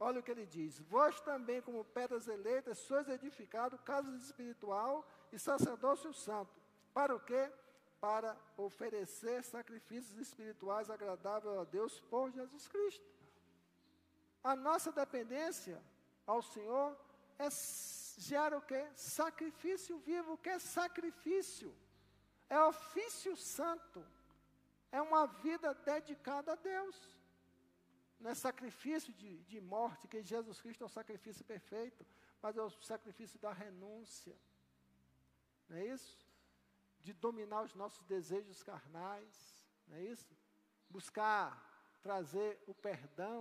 [0.00, 5.38] Olha o que ele diz: Vós também, como pedras eleitas, sois edificados, casa espiritual e
[5.38, 6.54] sacerdócio santo.
[6.94, 7.50] Para o quê?
[8.00, 13.04] Para oferecer sacrifícios espirituais agradáveis a Deus por Jesus Cristo.
[14.42, 15.82] A nossa dependência
[16.26, 16.96] ao Senhor
[17.38, 17.48] é,
[18.18, 18.86] gera o quê?
[18.94, 20.34] Sacrifício vivo.
[20.34, 21.74] O que é sacrifício?
[22.48, 24.04] É ofício santo.
[24.90, 27.10] É uma vida dedicada a Deus.
[28.20, 32.04] Não é sacrifício de, de morte, que Jesus Cristo é o sacrifício perfeito,
[32.42, 34.36] mas é o sacrifício da renúncia.
[35.68, 36.27] Não é isso?
[37.08, 39.34] De dominar os nossos desejos carnais.
[39.86, 40.32] Não é isso?
[40.96, 41.42] Buscar
[42.06, 43.40] trazer o perdão,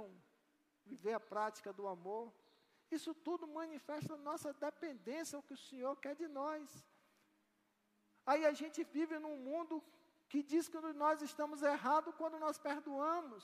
[0.86, 2.34] viver a prática do amor.
[2.90, 6.86] Isso tudo manifesta nossa dependência ao que o Senhor quer de nós.
[8.26, 9.84] Aí a gente vive num mundo
[10.30, 13.44] que diz que nós estamos errados quando nós perdoamos.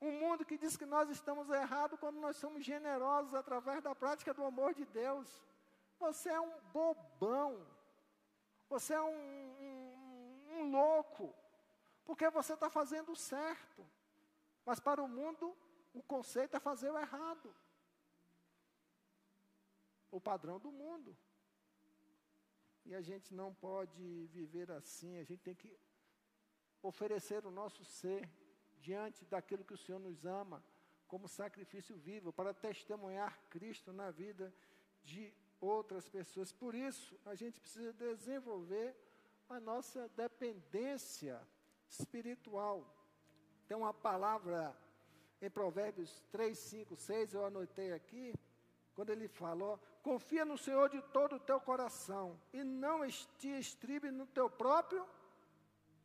[0.00, 4.34] Um mundo que diz que nós estamos errados quando nós somos generosos através da prática
[4.34, 5.28] do amor de Deus.
[6.00, 7.71] Você é um bobão.
[8.72, 9.22] Você é um,
[9.66, 11.34] um, um louco.
[12.06, 13.86] Porque você está fazendo o certo.
[14.64, 15.54] Mas para o mundo,
[15.92, 17.54] o conceito é fazer o errado.
[20.10, 21.14] O padrão do mundo.
[22.86, 25.78] E a gente não pode viver assim, a gente tem que
[26.82, 28.28] oferecer o nosso ser
[28.80, 30.64] diante daquilo que o Senhor nos ama,
[31.06, 34.52] como sacrifício vivo, para testemunhar Cristo na vida
[35.04, 35.32] de
[35.62, 36.52] outras pessoas.
[36.52, 38.94] Por isso, a gente precisa desenvolver
[39.48, 41.40] a nossa dependência
[41.88, 42.84] espiritual.
[43.68, 44.76] Tem uma palavra
[45.40, 48.34] em Provérbios 3, 5, 6, eu anotei aqui,
[48.94, 53.06] quando ele falou, confia no Senhor de todo o teu coração e não
[53.38, 55.06] te estribe no teu próprio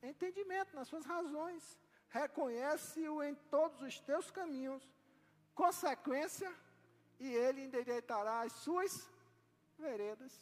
[0.01, 1.77] entendimento, nas suas razões.
[2.09, 4.87] Reconhece-o em todos os teus caminhos.
[5.53, 6.51] Consequência,
[7.19, 9.09] e ele endireitará as suas
[9.77, 10.41] veredas.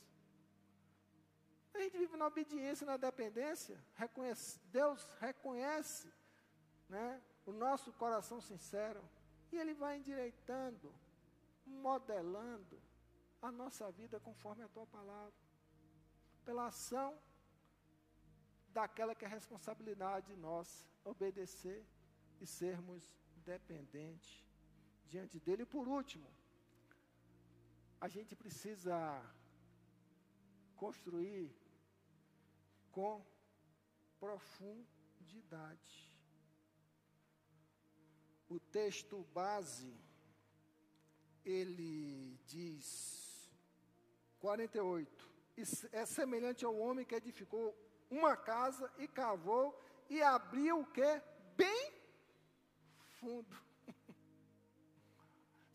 [1.73, 3.77] A gente vive na obediência, na dependência.
[3.95, 6.11] Reconhece, Deus reconhece
[6.87, 9.03] né, o nosso coração sincero.
[9.51, 10.93] E Ele vai endireitando
[11.65, 12.79] modelando
[13.41, 15.33] a nossa vida conforme a tua palavra.
[16.43, 17.17] Pela ação
[18.69, 21.85] daquela que é responsabilidade nossa, obedecer
[22.39, 24.45] e sermos dependentes
[25.07, 25.63] diante dele.
[25.63, 26.27] E por último,
[28.05, 28.95] a gente precisa
[30.75, 31.51] construir
[32.91, 33.25] com
[34.19, 36.13] profundidade.
[38.47, 39.91] O texto base
[41.43, 43.49] ele diz,
[44.37, 45.27] 48,
[45.91, 47.75] é semelhante ao homem que edificou
[48.11, 49.75] uma casa e cavou
[50.11, 51.21] e abriu o que?
[51.57, 51.91] Bem
[53.19, 53.64] fundo.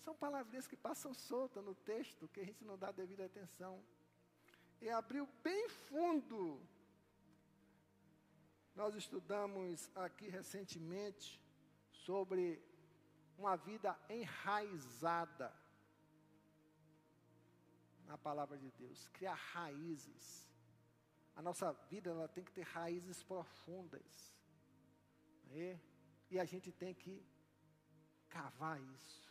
[0.05, 3.83] São palavrinhas que passam soltas no texto, que a gente não dá devida atenção.
[4.81, 6.61] E abriu bem fundo.
[8.75, 11.41] Nós estudamos aqui recentemente
[11.93, 12.63] sobre
[13.37, 15.53] uma vida enraizada
[18.07, 20.49] na palavra de Deus, criar raízes.
[21.37, 24.35] A nossa vida ela tem que ter raízes profundas.
[25.45, 25.81] Né?
[26.31, 27.25] E a gente tem que
[28.29, 29.30] cavar isso.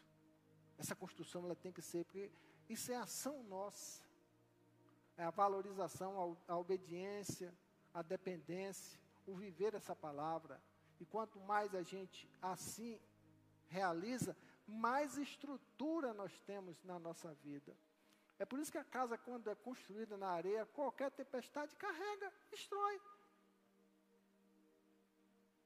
[0.79, 2.31] Essa construção ela tem que ser, porque
[2.69, 4.01] isso é ação nossa.
[5.17, 7.53] É a valorização, a, a obediência,
[7.93, 10.59] a dependência, o viver essa palavra.
[10.97, 12.97] E quanto mais a gente assim
[13.67, 17.75] realiza, mais estrutura nós temos na nossa vida.
[18.37, 23.01] É por isso que a casa, quando é construída na areia, qualquer tempestade carrega, destrói.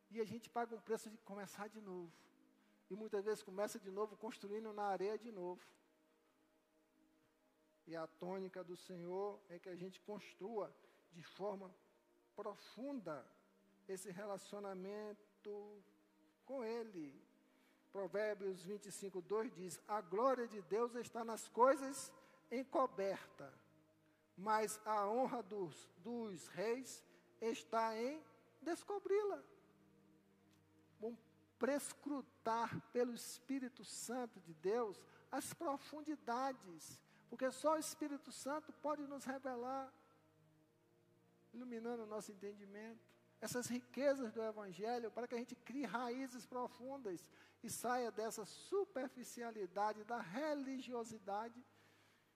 [0.09, 2.11] E a gente paga um preço de começar de novo.
[2.93, 5.65] E muitas vezes começa de novo construindo na areia de novo.
[7.87, 10.71] E a tônica do Senhor é que a gente construa
[11.11, 11.73] de forma
[12.35, 13.25] profunda
[13.87, 15.83] esse relacionamento
[16.45, 17.19] com Ele.
[17.91, 22.13] Provérbios 25, 2 diz: A glória de Deus está nas coisas
[22.51, 23.55] encobertas,
[24.37, 27.03] mas a honra dos, dos reis
[27.41, 28.23] está em
[28.61, 29.43] descobri-la.
[31.01, 31.17] Um
[31.63, 35.01] prescrutar pelo Espírito Santo de Deus
[35.31, 36.99] as profundidades,
[37.29, 39.89] porque só o Espírito Santo pode nos revelar,
[41.53, 43.01] iluminando o nosso entendimento
[43.39, 47.25] essas riquezas do Evangelho, para que a gente crie raízes profundas
[47.61, 51.61] e saia dessa superficialidade da religiosidade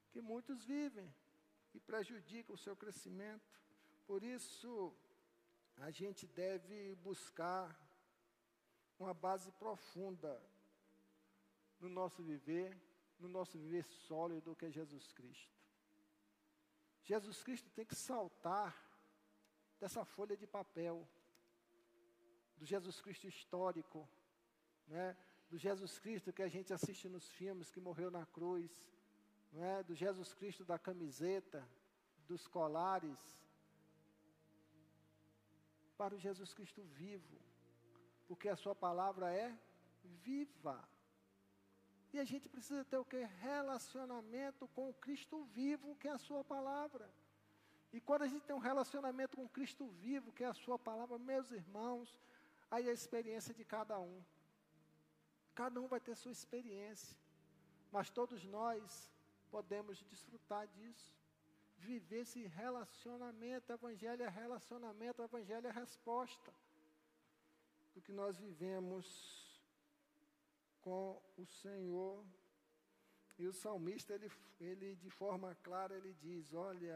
[0.10, 1.14] que muitos vivem
[1.74, 3.46] e prejudica o seu crescimento.
[4.06, 4.94] Por isso,
[5.78, 7.87] a gente deve buscar
[9.00, 10.42] uma base profunda
[11.80, 12.76] no nosso viver,
[13.20, 15.56] no nosso viver sólido que é Jesus Cristo.
[17.04, 18.76] Jesus Cristo tem que saltar
[19.80, 21.08] dessa folha de papel,
[22.58, 24.08] do Jesus Cristo histórico,
[24.88, 25.16] né?
[25.50, 28.72] do Jesus Cristo que a gente assiste nos filmes, que morreu na cruz,
[29.54, 29.84] é?
[29.84, 31.68] do Jesus Cristo da camiseta,
[32.28, 33.20] dos colares,
[35.98, 37.40] para o Jesus Cristo vivo,
[38.28, 39.58] porque a sua palavra é
[40.04, 40.88] viva.
[42.14, 43.18] E a gente precisa ter o que?
[43.42, 47.10] Relacionamento com o Cristo vivo, que é a sua palavra.
[47.92, 51.18] E quando a gente tem um relacionamento com Cristo vivo, que é a Sua palavra,
[51.18, 52.20] meus irmãos,
[52.70, 54.22] aí é a experiência de cada um.
[55.56, 57.18] Cada um vai ter sua experiência.
[57.92, 59.10] Mas todos nós
[59.50, 61.16] podemos desfrutar disso.
[61.78, 63.72] Viver esse relacionamento.
[63.72, 66.54] Evangelho é relacionamento, Evangelho é resposta.
[67.98, 69.04] Do que nós vivemos
[70.82, 72.24] com o Senhor.
[73.40, 76.96] E o salmista, ele, ele de forma clara, ele diz: Olha,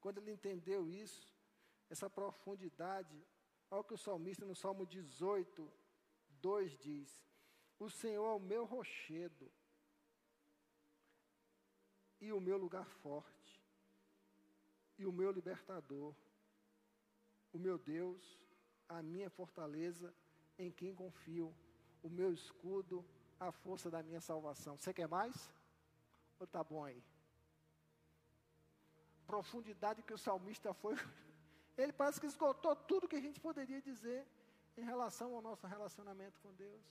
[0.00, 1.36] quando ele entendeu isso,
[1.90, 3.22] essa profundidade,
[3.70, 5.70] olha o que o salmista no Salmo 18,
[6.40, 7.22] 2 diz:
[7.78, 9.52] O Senhor é o meu rochedo
[12.22, 13.62] e o meu lugar forte,
[14.96, 16.14] e o meu libertador,
[17.52, 18.40] o meu Deus,
[18.88, 20.14] a minha fortaleza,
[20.58, 21.54] em quem confio,
[22.02, 23.04] o meu escudo,
[23.38, 24.76] a força da minha salvação.
[24.76, 25.52] Você quer mais?
[26.38, 27.02] Ou está bom aí?
[29.28, 30.94] profundidade que o salmista foi,
[31.76, 34.26] ele parece que esgotou tudo que a gente poderia dizer
[34.74, 36.82] em relação ao nosso relacionamento com Deus.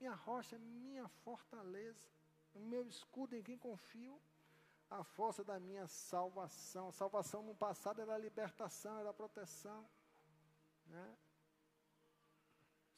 [0.00, 2.08] Minha rocha, minha fortaleza,
[2.52, 4.20] o meu escudo em quem confio,
[4.90, 6.88] a força da minha salvação.
[6.88, 9.88] A salvação no passado era libertação, era proteção.
[10.86, 11.16] Né?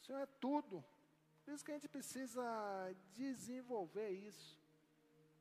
[0.05, 0.85] Senhor é tudo.
[1.45, 2.43] Por isso que a gente precisa
[3.15, 4.59] desenvolver isso.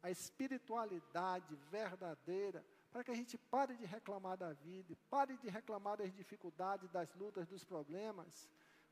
[0.01, 5.97] A espiritualidade verdadeira para que a gente pare de reclamar da vida, pare de reclamar
[5.97, 8.47] das dificuldades, das lutas, dos problemas,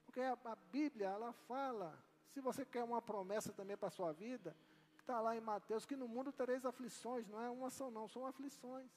[0.06, 1.98] porque a, a Bíblia, ela fala,
[2.32, 4.56] se você quer uma promessa também para a sua vida,
[4.96, 8.08] que está lá em Mateus, que no mundo tereis aflições, não é uma ação não,
[8.08, 8.90] são aflições.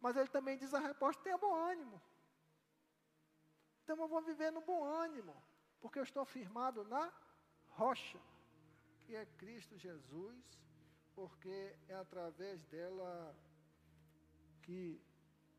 [0.00, 2.02] Mas ele também diz a resposta, tenha bom ânimo.
[3.84, 5.36] Então eu vou viver no bom ânimo,
[5.84, 7.12] porque eu estou firmado na
[7.72, 8.18] rocha,
[9.02, 10.58] que é Cristo Jesus,
[11.14, 13.36] porque é através dela
[14.62, 14.98] que,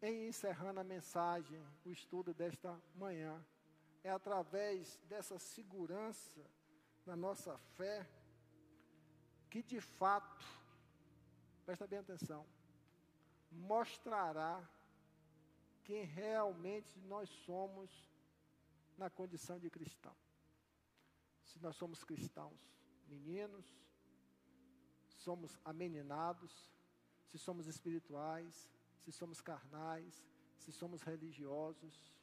[0.02, 3.40] em encerrando a mensagem, o estudo desta manhã,
[4.04, 6.44] é através dessa segurança
[7.06, 8.10] na nossa fé
[9.48, 10.44] que, de fato,
[11.68, 12.48] presta bem atenção,
[13.52, 14.68] mostrará
[15.84, 18.15] quem realmente nós somos
[18.98, 20.16] na condição de cristão.
[21.44, 22.60] Se nós somos cristãos
[23.08, 23.66] meninos,
[25.08, 26.72] somos ameninados,
[27.28, 28.70] se somos espirituais,
[29.04, 30.26] se somos carnais,
[30.58, 32.14] se somos religiosos,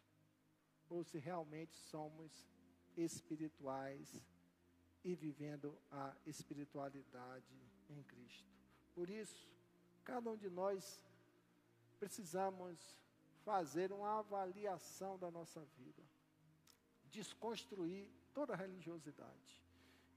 [0.89, 2.49] ou se realmente somos
[2.97, 4.23] espirituais
[5.05, 7.55] e vivendo a espiritualidade
[7.89, 8.49] em Cristo.
[8.95, 9.49] Por isso,
[10.05, 11.03] cada um de nós
[11.99, 12.97] precisamos
[13.45, 16.02] fazer uma avaliação da nossa vida,
[17.13, 19.63] desconstruir toda religiosidade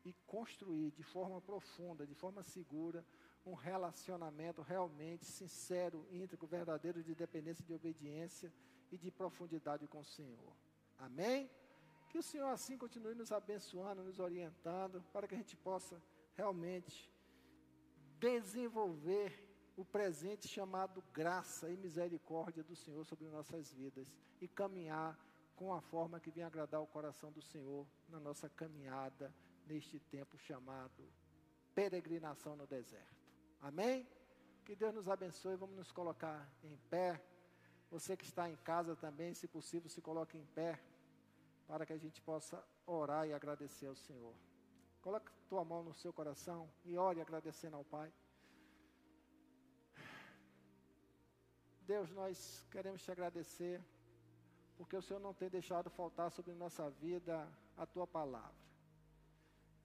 [0.04, 3.06] e construir de forma profunda, de forma segura,
[3.46, 8.52] um relacionamento realmente sincero, íntegro, verdadeiro, de dependência, de obediência
[8.92, 10.54] e de profundidade com o Senhor.
[10.98, 11.50] Amém?
[12.10, 16.02] Que o Senhor assim continue nos abençoando, nos orientando, para que a gente possa
[16.34, 17.12] realmente
[18.20, 19.44] desenvolver
[19.76, 25.20] o presente chamado graça e misericórdia do Senhor sobre nossas vidas e caminhar
[25.56, 29.34] com a forma que venha agradar o coração do Senhor na nossa caminhada
[29.66, 31.04] neste tempo chamado
[31.74, 33.16] peregrinação no deserto.
[33.62, 34.08] Amém?
[34.66, 35.56] Que Deus nos abençoe.
[35.56, 37.22] Vamos nos colocar em pé.
[37.90, 40.80] Você que está em casa também, se possível, se coloque em pé
[41.68, 44.34] para que a gente possa orar e agradecer ao Senhor.
[45.02, 48.12] Coloque tua mão no seu coração e ore agradecendo ao Pai.
[51.82, 53.80] Deus, nós queremos te agradecer,
[54.78, 57.48] porque o Senhor não tem deixado faltar sobre nossa vida
[57.78, 58.66] a tua palavra.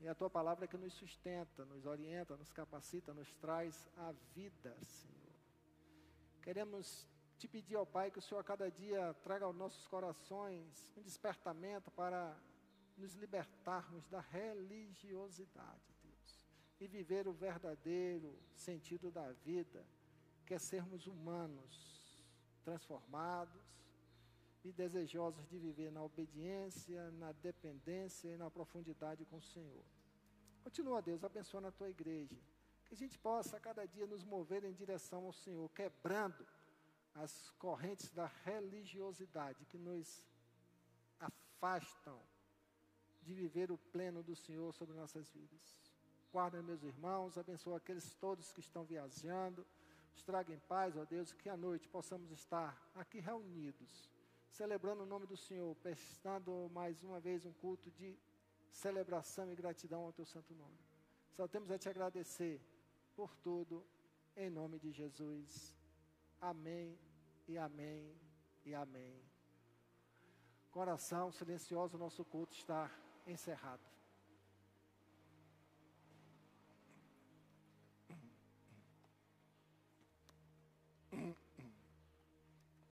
[0.01, 4.13] E a tua palavra é que nos sustenta, nos orienta, nos capacita, nos traz a
[4.35, 5.35] vida, Senhor.
[6.43, 7.07] Queremos
[7.39, 11.03] te pedir ao Pai que o Senhor a cada dia traga aos nossos corações um
[11.03, 12.37] despertamento para
[12.97, 16.47] nos libertarmos da religiosidade, Deus,
[16.81, 19.85] e viver o verdadeiro sentido da vida,
[20.47, 22.19] que é sermos humanos,
[22.63, 23.80] transformados
[24.65, 29.85] e desejosos de viver na obediência, na dependência e na profundidade com o Senhor.
[30.63, 32.37] Continua, Deus, abençoa a tua igreja,
[32.85, 36.47] que a gente possa a cada dia nos mover em direção ao Senhor, quebrando
[37.15, 40.27] as correntes da religiosidade que nos
[41.19, 42.21] afastam
[43.23, 45.81] de viver o pleno do Senhor sobre nossas vidas.
[46.33, 49.67] Guarda meus irmãos, abençoa aqueles todos que estão viajando,
[50.15, 54.11] os traga em paz, ó Deus, que à noite possamos estar aqui reunidos,
[54.51, 58.19] celebrando o nome do Senhor, prestando mais uma vez um culto de
[58.71, 60.79] celebração e gratidão ao teu santo nome.
[61.33, 62.61] Só temos a te agradecer
[63.15, 63.87] por tudo,
[64.37, 65.75] em nome de Jesus.
[66.41, 66.99] Amém
[67.47, 68.15] e amém
[68.65, 69.23] e amém.
[70.71, 72.91] Coração silencioso, nosso culto está
[73.27, 74.00] encerrado.